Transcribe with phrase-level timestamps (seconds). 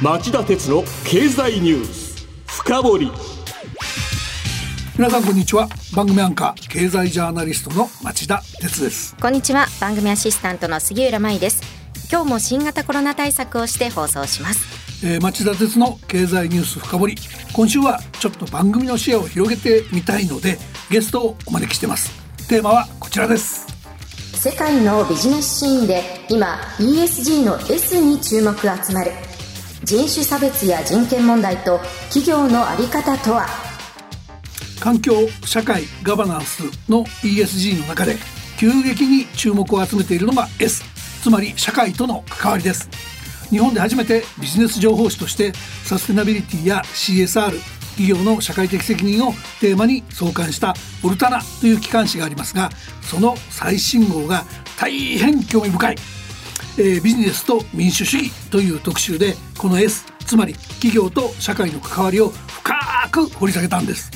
[0.00, 2.24] 町田鉄の経済ニュース。
[2.46, 3.10] 深掘り。
[4.96, 5.68] 皆さんこんにちは。
[5.92, 9.16] 番組アンカー経済ジャーナリストの町田鉄です。
[9.20, 9.66] こんにちは。
[9.80, 11.62] 番組アシスタントの杉浦舞です。
[12.12, 15.04] 今日も新型コロナ対策をして放送します。
[15.04, 17.16] えー、町田鉄の経済ニュース深掘り。
[17.52, 20.58] 今週はちょっと番組の視野を広げてみたいので
[20.92, 22.12] ゲストをお招きしてます。
[22.46, 23.66] テーマはこちらです。
[24.36, 29.10] 世界のビジネスシーンで今 ESG の S に注目が集まる
[29.88, 31.78] 人種差別や人権問題と
[32.12, 33.46] 企業の在り方とは？
[34.80, 35.14] 環境
[35.46, 38.16] 社会ガバナンスの ESG の中で
[38.58, 40.84] 急激に注目を集めているのが S
[41.22, 42.90] つまり社会との関わりです。
[43.48, 45.54] 日本で初めてビジネス情報誌として
[45.84, 47.58] サステナビリティや CSR
[47.96, 49.32] 企業の社会的責任を
[49.62, 52.68] テーマに創刊したオルタナという機関誌がありますが
[53.00, 54.44] その最新号が
[54.78, 55.96] 大変興味深い、
[56.78, 62.74] えー、ビジネスと民主主義という特集でこの S つまり企業と社会の関わりを深
[63.10, 64.10] く掘り下げたんです。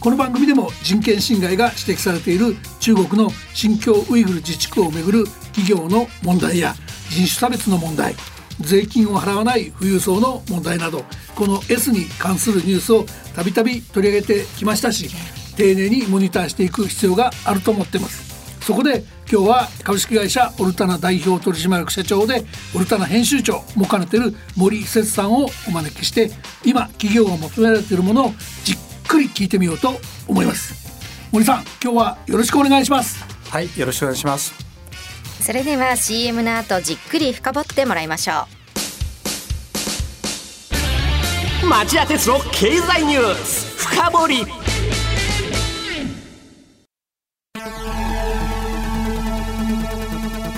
[0.00, 6.74] この番組でも人権侵害が指摘されている中国の新疆ウイグル自治区をめぐる企業の問題や
[7.08, 8.14] 人種差別の問題
[8.60, 15.08] 税金を払わない富裕層の問題などこの S に関するニュースをたびたび取り上げてきましたし
[15.56, 18.24] 丁寧にモニターしていく必要があると思ってます。
[18.60, 22.44] そこで今日は株式会社オルタナ代表取締役社長で
[22.74, 26.30] オルタナ編集長も兼ねてる森節さんをお招きして
[26.64, 28.32] 今企業が求められているものを
[28.64, 28.76] じっ
[29.08, 30.84] くり聞いてみようと思います。
[31.32, 33.24] 森さん今日はよろしくお願いします。
[33.50, 34.52] はいよろしくお願いします。
[35.40, 38.46] それでは CM の後じっくり深掘ってもらいましょ
[41.62, 41.66] う。
[41.66, 44.63] 町田鉄の経済ニュース深掘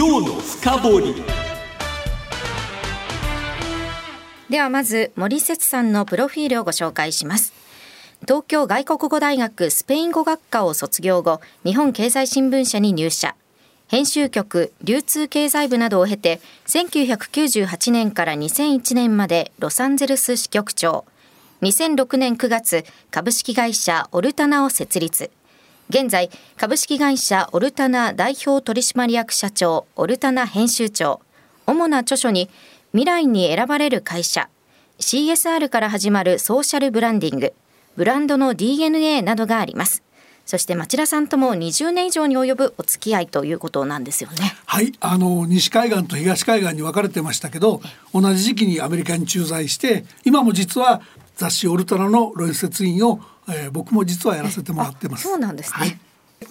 [0.00, 1.14] 今日の深掘り。
[4.48, 7.52] ではまず森節さんのプロフィールをご紹介します。
[8.20, 13.34] 東京外国語大学スペイン語学科を卒業後日本経済新聞社に入社。
[13.88, 21.06] 編集局流通経済部などを経て1998年から2001年までロサンゼルス支局長。
[21.62, 25.32] 2006年9月株式会社オルタナを設立。
[25.90, 26.28] 現在
[26.58, 31.22] 株式会社オルタナ代表取締役社長オルタナ編集長。
[31.64, 32.50] 主な著書に
[32.92, 34.50] 未来に選ばれる会社。
[34.98, 37.54] CSR から始まるソーシャルブランディング。
[37.96, 40.02] ブランドの DNA などがあります。
[40.44, 44.36] そして町田さんとも20年以上に及ぶお付き合いということなんですよね。
[44.66, 44.92] はい。
[45.00, 47.80] あの西海岸と東海岸に分かれてましたけど
[48.12, 51.00] 同じ時期にアメリカに駐在して今も実は
[51.38, 55.24] 雑誌オルタナの論説員を、えー、僕も実はやらせてもらってます。
[55.24, 55.98] そうなんですね、はい。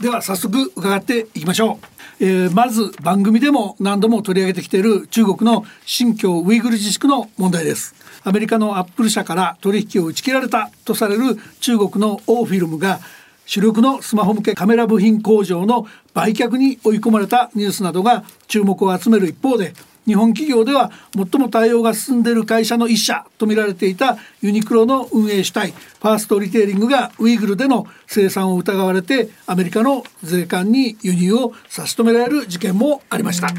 [0.02, 1.80] では早速伺っていきましょ
[2.19, 7.96] う、えー、まず番組でも何度も取り上げてきている中国の新疆ウイグル自治区の問題です。
[8.24, 13.00] アメリカのアップル社から取引を打ち切られたとされる中国のオーフィルムが
[13.46, 19.74] 主力のスマホ向けカメラ部品工場の売却に追い込まれたニュースなどが注目を集める一方で
[20.07, 33.50] 日本企業では最も対応が進んでいる会社の一社と見られていたユニクロの運営主体ファーストリテイリングがウイグルでの生産を疑われてアメリカの税関に輸入を差し止められる事件もありました。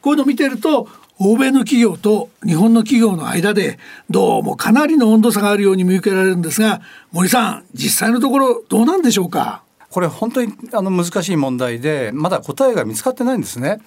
[0.00, 0.88] こういうのを見ていると
[1.20, 3.78] 欧米の企業と日本の企業の間で
[4.08, 6.80] どうもかなりの温度差があるように見受けられるんですが
[7.10, 9.64] 森さん実際のところどうなんでしょうか？
[9.90, 13.80] これ本当にあの難しい問題でまだ答えが見つかってないんですね。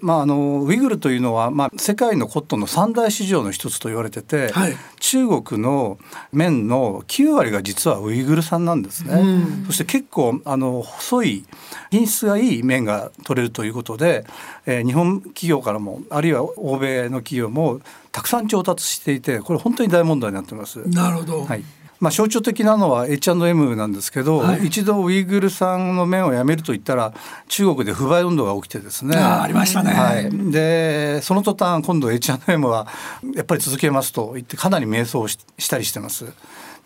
[0.00, 5.98] まあ、あのウイグルというのは、まあ、世界のコットンの三大市場の一つと言われてて、はい、中国の
[6.32, 9.20] 綿の9割が実はウイグル産なんですね。
[9.66, 11.44] そして結構あの細い
[11.90, 14.26] 品質がいい綿が取れるということで、
[14.64, 17.80] えー、日本企業からもあるいは欧米の企業も
[18.12, 20.88] たくさん調達していてこれ本当に大問題になってます。
[20.88, 21.64] なるほど、はい
[22.00, 27.12] まあ、象徴的なのは H&M なんですけど、はい、一度ウイグル産の麺をやめると言ったら
[27.48, 29.16] 中国で不買運動が起きてですね。
[29.16, 32.86] ありましたね、はい、でその途端今度 H&M は
[33.34, 36.26] やっぱり続けますと言ってかなり迷走したりしてます。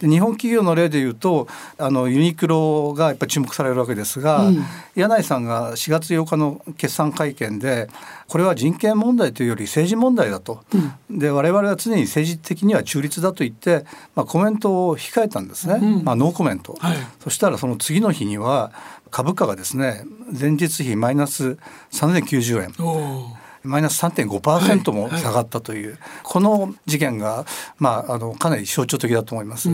[0.02, 1.46] で日本企業の例でいうと
[1.78, 4.64] あのユニクロがやっぱり注目されるわけですが、うん、
[4.96, 7.88] 柳井さんが4月8日の決算会見で
[8.28, 10.64] これは人権問題というより政治問題だと、
[11.10, 13.84] うん、で我々は常に政治的には中立だと言って、
[14.16, 18.72] まあ、コメントを控えたんですね、うん、まあ、ノーコメント、はい、そしたらその次の日には
[19.10, 20.04] 株価がですね
[20.38, 21.58] 前日比マイナス
[21.92, 23.41] 3090円。
[23.64, 27.46] マイナス3.5%も下がったという、はいはい、この事件が、
[27.78, 29.68] まあ、あのかなり象徴的だと思います。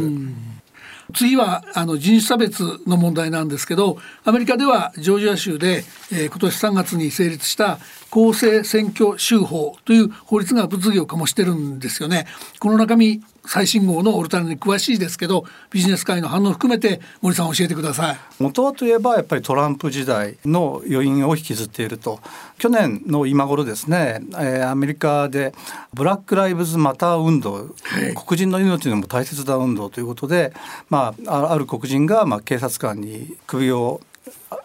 [1.15, 7.79] 次はあの人種差別の問題なんですけどアメリカではジョージア州で、えー、今年3月に成立した
[8.11, 12.27] 公正選挙州法という法律が物議を醸してるんですよね。
[12.59, 18.19] この中身最新号のオルタナに詳しいですけどビジネス界の反応を含めて森さん教えてください。
[18.39, 22.21] 元はといえばやっぱりトランプ時代の余韻を引きずっていると。
[22.59, 25.55] 去年の今頃ですね、えー、アメリカで
[25.95, 30.53] ブラック・ライブズ・マター運動、はい、黒人の命にも大切な運動ということで、
[30.91, 34.01] まあ、ある黒人がまあ警察官に首を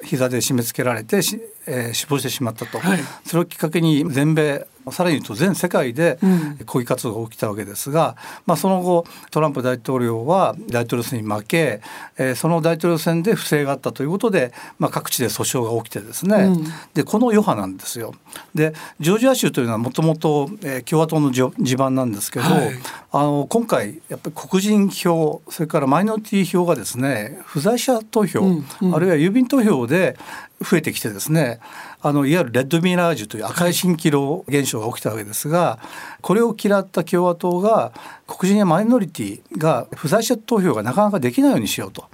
[0.04, 1.22] 膝で締め付けられて
[1.66, 6.20] えー、死亡してしまったと、はい、それをきっかけに全米さらに言うと全世界で
[6.66, 8.16] 抗議活動が起きたわけですが、うん、
[8.48, 11.82] まあ、その後トランプ大統領は大統領選に負け、
[12.18, 18.14] えー、その大統領選で不正があったということで、まあ、各地で訴訟が起きてですね、うん、でこの余波なんですよ。
[18.54, 20.50] でジョージア州というのはもともと
[20.86, 22.72] 共和党の地盤なんですけど、はい、
[23.14, 28.66] あの今回やっぱり黒人票それからマイノリティ票がですね不在者投票、うん。
[28.82, 30.18] うん、あるいは郵便投票で
[30.62, 31.60] 増えてきてですね
[32.02, 35.80] あのいわゆるレッドミラージュという赤い蜃気楼現象が起きたわけですが
[36.22, 37.92] これを嫌った共和党が
[38.28, 42.06] 黒人やマイノリティが不在者投票がなかなかできないようにしようと。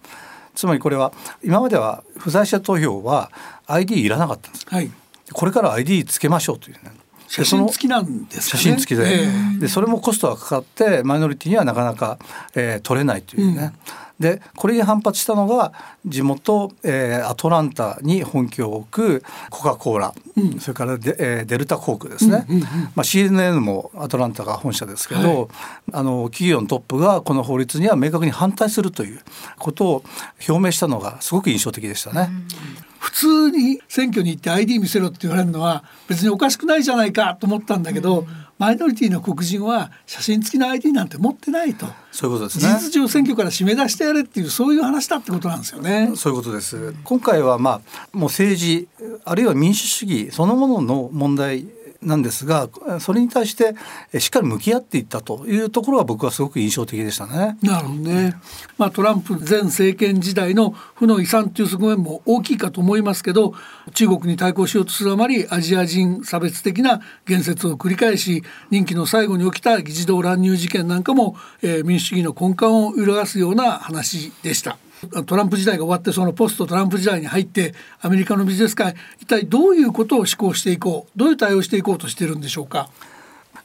[0.55, 3.31] つまりこれは今までは不在者投票は
[3.67, 4.91] ID いらなかったんです、はい、
[5.31, 6.91] これから ID つけましょうというね。
[7.29, 9.23] 写真付きなんですか、ね、写真付きで。
[9.23, 12.17] えー、でそれもコストがかかってマイノリティにはなかなか、
[12.55, 13.71] えー、取れないというね、うん
[14.19, 15.71] でこれに反発したのが
[16.05, 25.47] 地元、えー、アトランタに本拠を置くコカ・コーラ、うん、それからデ,、えー、デルタ航空ですね、うんうんうん、まあ、CNN もアトランタが本社ですけど、はい、
[25.93, 29.21] あの企業のトップがこの法律には明確に反対するという
[29.57, 30.03] ことを
[30.47, 32.29] 表明したのがすごく印象的でしたね。
[32.29, 38.27] うん普通に選挙に行って ID 見せろって言われるのは別におかしくないじゃないかと思ったんだけど、うん、
[38.59, 41.85] マイノリティの黒人は写真付きの ID なんて持ってないと。
[42.11, 42.77] そういうことですね。
[42.77, 46.11] 事実上選挙から締め出してやれっていうそういう話だってことなんですよね。
[46.15, 46.93] そういうことです。
[47.05, 48.89] 今回はまあもう政治
[49.23, 51.67] あるいは民主主義そのものの問題
[52.01, 52.69] なんですが
[52.99, 53.75] それに対して
[54.19, 57.57] しっかり向き合っていったというところが僕はすごく印象的でしたね。
[57.61, 58.35] なるほどね。
[58.77, 63.53] まあトランプ前政権時代の負の遺産という側面も大きいかと思いますけど
[63.93, 74.77] 中国に対抗しようとするあまりアジア人差別的な言説を繰り返し任期の最後に起きた議事堂乱入事件なんかも、えー、民主主義の根幹を揺るがすような話でした。
[75.25, 82.89] トランプ時代が終わってそのポストトランプ時代に入ってアメリカのビジネス界一体どういうことを施行していこうどういう対応していこうとしてるんでしょうか？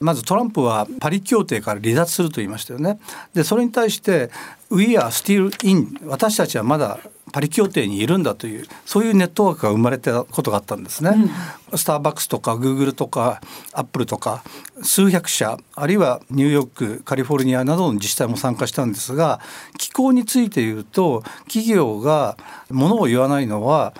[0.01, 2.99] まずトランプはパリ協定から離脱すると言いましたよね。
[3.33, 4.31] でそれに対して
[4.70, 6.99] 「We are still in」私たちはまだ
[7.34, 11.10] パリ協定にいるんだというそういうネットワークが生まれたことがあったんですね。
[11.72, 13.41] うん、スターバックスとかグーグルとか
[13.72, 14.44] アップルとか
[14.84, 19.41] 数百社あるいはニューヨークカリフォルニアなどの自治体も参加したんですが
[19.79, 22.36] 気候について言うと企業が
[22.70, 23.94] ものを言わないのは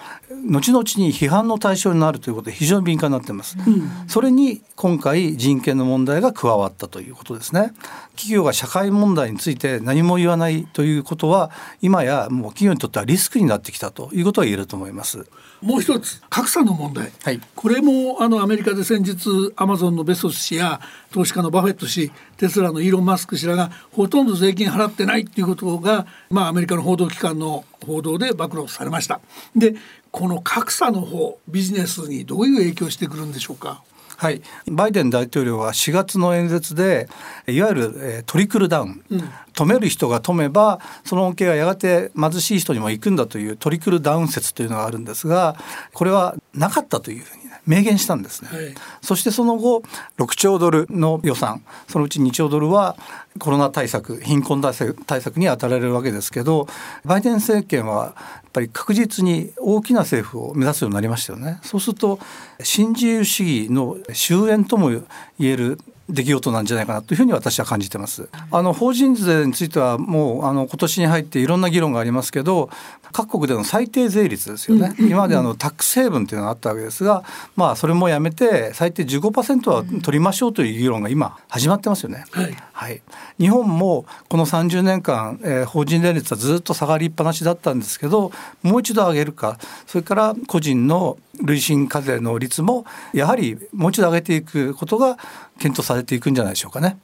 [0.47, 7.73] 後々に批判の対象になるということで非常に敏感になっています、うん、それに今回人権の問題が加わったということですね
[8.17, 11.51] 企業が社会問題について何も言わないということは
[11.83, 15.27] 今やもう企業にとってはリスクになってきたということは言えると思います。
[15.61, 20.81] もう一つ格差の問題、はい、これもあのアメリカで先日アマゾンのベソス氏や
[21.11, 29.21] 投資家のバフェット氏テスラのイーロン・マスク氏らがほとんど税金払ってないっていうことが、まあ、アメリカの報道機関の報道で暴露されました。
[29.57, 29.75] で
[30.11, 33.83] この格差の方ビジネスにどういう影響してくるんでしょうか？
[34.17, 37.09] はい、バイデン大統領は4月の演説で
[37.47, 39.21] いわゆる、えー、トリクルダウン、うん、
[39.53, 45.57] 止める人が止めばその恩恵がやがて貧しい人にも行くんだというトリクルダウン説というのがあるんですが
[45.93, 49.83] これはなかったというふうに明言したんですね、はい、そしてその後
[50.19, 52.97] 6兆ドルの予算そのうち2兆ドルは
[53.39, 56.69] コロナ対策貧困対策に当たられるわけですけど
[57.05, 58.15] バイデン政権は
[58.55, 61.59] ぱり確実に大きな政府を目指すようになりましたよね。
[61.63, 62.21] そうすると
[62.63, 65.03] 新自由主義の終焉とも言
[65.41, 68.29] える出来事なんじゃないかなというふうに私は感じてます。
[68.51, 72.71] あの法人税についてはもうあの今年に入っていろんな議論がありますけど
[73.15, 77.23] 各国での最低税率ですよね、今まであのタックスヘイブンというのがあったわけですが、
[77.55, 82.25] まあ、それもやめて最低15%は取りましょうという議論が今始まってますよね。
[82.33, 83.01] はい、はい、
[83.39, 88.33] 日本もこの30年間、えー、法人税率はずっと下がりっぱなしだったんですけど
[88.65, 95.19] もう一度上げるかそれから個人の累進課税の率もやはりもう一度上げていくことが
[95.59, 96.99] 検討されていくんじゃないでしょうかね。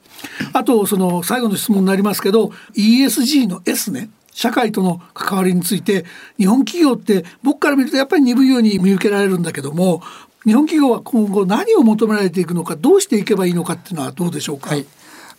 [0.52, 6.04] あとその最後の質問になりますけど ESG の S ね社会との関わりについて
[6.38, 10.02] 日本企業って僕から見るとやっぱり鈍いように見受けられるんだけども
[10.44, 14.70] 日本企業は今後何を求められていくのかどうしていけばいいのかっていうのはどうでしょうか？
[14.70, 14.86] はい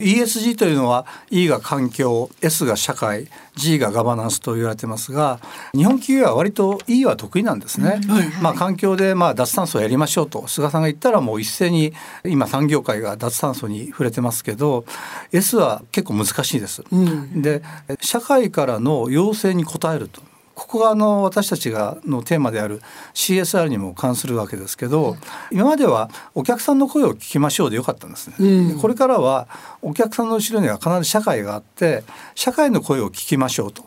[0.02, 5.40] ESG というのは E が環境 S が社会 G がガバナンスと言われてますが
[5.74, 8.02] 日本企業は割と E は得意なんですね。
[8.08, 11.94] はい、まあ、環境でまあ脱炭素をやりましょうと菅さんが言ったらもう一斉に
[12.26, 14.86] 今産業界が脱炭素に触れてますけど
[15.32, 16.84] S は結構難しいです。
[16.92, 17.62] うん、で
[18.00, 20.22] 社会からの要請に応えると
[20.62, 22.82] ここがあの私たちがのテーマである
[23.16, 25.18] CSR にも関するわけですけど、
[25.52, 29.48] 今まではお客さんの声を聞きましょうでよかったんですね、うん、これからは
[29.82, 32.04] お客さんの後ろには必ず社会があって
[32.36, 33.84] 社会の声を聞きましょうと。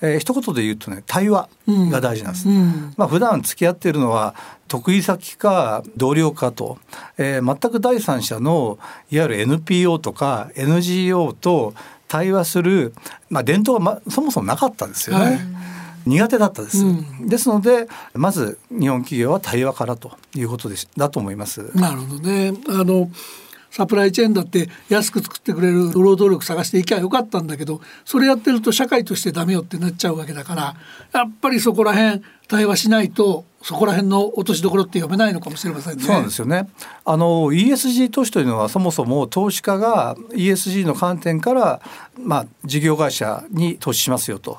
[0.00, 4.34] えー、一言で言うとね対話が大事なんです、うん、まあ普段付き合っているのは
[4.68, 6.78] 得意先か同僚かと、
[7.16, 8.78] えー、全く第三者の
[9.10, 11.74] いわゆる NPO とか NGO と
[12.06, 12.92] 対話する、
[13.30, 15.24] まあ、伝統は、ま、そもそもなかったですよね。
[15.24, 15.74] はい
[16.06, 23.10] 苦手だったです、うん、ですのでまず日本企業は対話からということでだと思いますなるほどねあの
[23.74, 30.76] サプライチェーンだって安く作ってくれる労働力探していきゃよかったんだけどそれやってると社会としてダメよってなっちゃうわけだから
[31.12, 36.04] やっぱりそこら辺対話しないとそこら辺の落としどころって読めないのかもしれませんね。
[36.04, 36.68] そうなんですよね。
[37.06, 41.80] あの ESG 投資というのはそもそも投資家が ESG の観点から
[42.22, 44.58] まあ事業会社に投資しますよと。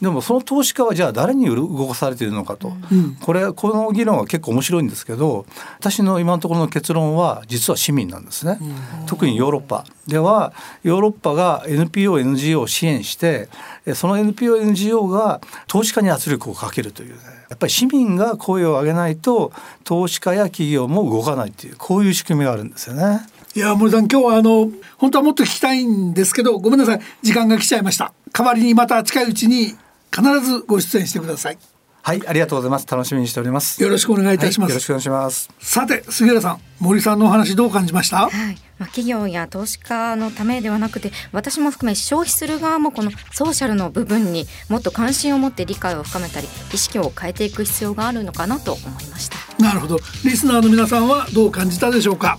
[0.00, 5.44] でもその投資家はじゃあ誰に動かされているのかと、うん、これこの議論は結構面白いんですけど
[5.78, 8.64] 私の今のところの結論は実は市民なんですね、う
[9.04, 9.84] ん、特にヨーロッパ。
[10.06, 10.52] では
[10.82, 13.48] ヨーロッパが NPO/NGO を支援して
[13.94, 19.52] その NPO/NGO が投資家に圧力をかけるという、ね、やっぱり市民が声を上げないと
[19.84, 23.20] 投資家や企業も動かないというこういう仕組みがあるんですよね。
[23.54, 27.00] いや森さん今日はあの本当はもっと聞きたいんですけどごめんなさい。
[27.22, 28.12] 時間が来ちゃいました。
[28.32, 29.74] 代わりにまた近いうちに
[30.14, 31.58] 必ずご出演してください。
[32.02, 32.86] はいありがとうございます。
[32.90, 33.82] 楽しみにしております。
[33.82, 35.50] よろしくお願いいたします、はい、よろしくお願いします。
[35.60, 38.30] さて杉浦さん森さんのお話どう感じました、はい。
[38.78, 49.36] まあ、企業や投資家のためではなくて私も含め消費する側もこのソーシャルの部分にもっと関心を持って理解を深めたり意識を変えていく必要があるのかなと思いました。
[49.62, 49.98] なるほど。
[50.24, 52.38] リスナーの皆さんはどう感じたでしょうか？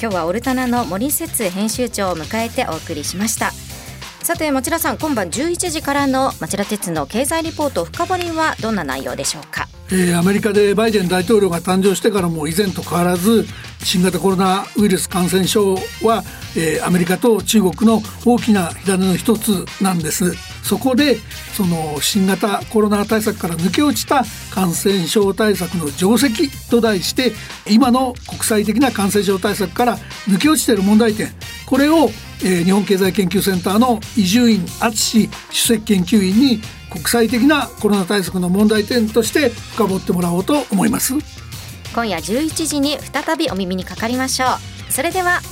[0.00, 3.52] 今日はオルタナの森節編集長を迎えてお送りしました
[4.22, 9.66] さて町田さん今晩11時からの町田鉄の経済リポート深掘りはどんな内容でしょうか？
[9.90, 13.46] えー、アメリカでバイデン大統領が誕生してからも以前と変わらず
[13.82, 20.34] 新型コロナウイルス感染症は、えー、アメリカと中国の大きな火種の一つなんです。
[20.62, 21.16] そこで
[21.54, 27.32] その新型コロナ対策から抜け落ちた感染症対策の定石と題して
[27.66, 29.96] 今の国際的な感染症対策から
[30.28, 31.28] 抜け落ちている問題点
[31.68, 32.08] これを、
[32.42, 36.60] えー、日本経済研究センターの伊集院敦主席研究員に
[36.90, 41.12] 国際的なコロナ対策の問題点として深掘ってもらおうと思います。
[41.94, 44.92] 今夜11時に再びお耳にかかりましょう。
[44.92, 45.42] それでは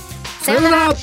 [0.41, 0.93] さようなら